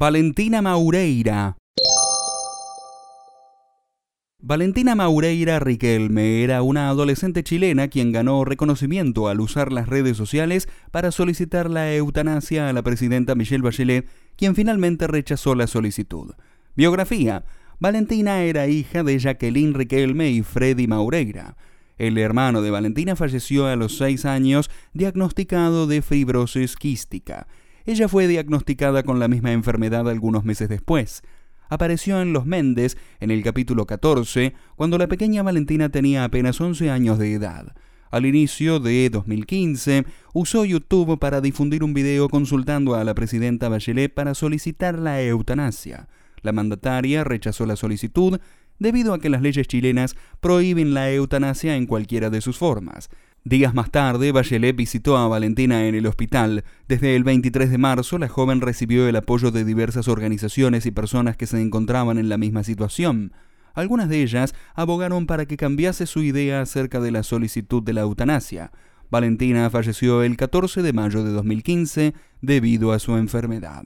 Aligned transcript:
Valentina 0.00 0.62
Maureira. 0.62 1.56
Valentina 4.40 4.94
Maureira 4.94 5.58
Riquelme 5.58 6.44
era 6.44 6.62
una 6.62 6.88
adolescente 6.88 7.42
chilena 7.42 7.88
quien 7.88 8.12
ganó 8.12 8.44
reconocimiento 8.44 9.26
al 9.26 9.40
usar 9.40 9.72
las 9.72 9.88
redes 9.88 10.16
sociales 10.16 10.68
para 10.92 11.10
solicitar 11.10 11.68
la 11.68 11.92
eutanasia 11.92 12.68
a 12.68 12.72
la 12.72 12.82
presidenta 12.82 13.34
Michelle 13.34 13.64
Bachelet, 13.64 14.08
quien 14.36 14.54
finalmente 14.54 15.08
rechazó 15.08 15.56
la 15.56 15.66
solicitud. 15.66 16.30
Biografía. 16.76 17.44
Valentina 17.80 18.44
era 18.44 18.68
hija 18.68 19.02
de 19.02 19.18
Jacqueline 19.18 19.74
Riquelme 19.74 20.30
y 20.30 20.44
Freddy 20.44 20.86
Maureira. 20.86 21.56
El 21.96 22.18
hermano 22.18 22.62
de 22.62 22.70
Valentina 22.70 23.16
falleció 23.16 23.66
a 23.66 23.74
los 23.74 23.98
seis 23.98 24.26
años 24.26 24.70
diagnosticado 24.92 25.88
de 25.88 26.02
fibrosis 26.02 26.76
quística. 26.76 27.48
Ella 27.88 28.06
fue 28.06 28.26
diagnosticada 28.28 29.02
con 29.02 29.18
la 29.18 29.28
misma 29.28 29.52
enfermedad 29.52 30.10
algunos 30.10 30.44
meses 30.44 30.68
después. 30.68 31.22
Apareció 31.70 32.20
en 32.20 32.34
Los 32.34 32.44
Méndez 32.44 32.98
en 33.18 33.30
el 33.30 33.42
capítulo 33.42 33.86
14, 33.86 34.52
cuando 34.76 34.98
la 34.98 35.06
pequeña 35.06 35.42
Valentina 35.42 35.88
tenía 35.88 36.24
apenas 36.24 36.60
11 36.60 36.90
años 36.90 37.18
de 37.18 37.32
edad. 37.32 37.74
Al 38.10 38.26
inicio 38.26 38.78
de 38.78 39.08
2015, 39.08 40.04
usó 40.34 40.66
YouTube 40.66 41.18
para 41.18 41.40
difundir 41.40 41.82
un 41.82 41.94
video 41.94 42.28
consultando 42.28 42.94
a 42.94 43.04
la 43.04 43.14
presidenta 43.14 43.70
Bachelet 43.70 44.12
para 44.12 44.34
solicitar 44.34 44.98
la 44.98 45.22
eutanasia. 45.22 46.08
La 46.42 46.52
mandataria 46.52 47.24
rechazó 47.24 47.64
la 47.64 47.76
solicitud 47.76 48.38
debido 48.78 49.14
a 49.14 49.18
que 49.18 49.30
las 49.30 49.40
leyes 49.40 49.66
chilenas 49.66 50.14
prohíben 50.40 50.92
la 50.92 51.10
eutanasia 51.10 51.74
en 51.74 51.86
cualquiera 51.86 52.28
de 52.28 52.42
sus 52.42 52.58
formas. 52.58 53.08
Días 53.44 53.72
más 53.72 53.90
tarde, 53.90 54.32
Bachelet 54.32 54.76
visitó 54.76 55.16
a 55.16 55.28
Valentina 55.28 55.86
en 55.86 55.94
el 55.94 56.06
hospital. 56.06 56.64
Desde 56.86 57.16
el 57.16 57.24
23 57.24 57.70
de 57.70 57.78
marzo, 57.78 58.18
la 58.18 58.28
joven 58.28 58.60
recibió 58.60 59.08
el 59.08 59.16
apoyo 59.16 59.50
de 59.50 59.64
diversas 59.64 60.08
organizaciones 60.08 60.84
y 60.86 60.90
personas 60.90 61.36
que 61.36 61.46
se 61.46 61.60
encontraban 61.60 62.18
en 62.18 62.28
la 62.28 62.36
misma 62.36 62.62
situación. 62.62 63.32
Algunas 63.74 64.08
de 64.08 64.22
ellas 64.22 64.54
abogaron 64.74 65.26
para 65.26 65.46
que 65.46 65.56
cambiase 65.56 66.06
su 66.06 66.22
idea 66.22 66.60
acerca 66.60 67.00
de 67.00 67.12
la 67.12 67.22
solicitud 67.22 67.82
de 67.82 67.92
la 67.92 68.02
eutanasia. 68.02 68.72
Valentina 69.10 69.70
falleció 69.70 70.22
el 70.22 70.36
14 70.36 70.82
de 70.82 70.92
mayo 70.92 71.24
de 71.24 71.30
2015 71.30 72.14
debido 72.42 72.92
a 72.92 72.98
su 72.98 73.16
enfermedad. 73.16 73.84